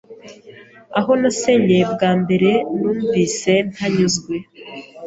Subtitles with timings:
[0.99, 4.35] Aho nasengeye bwa mbere numvise ntanyuzwe,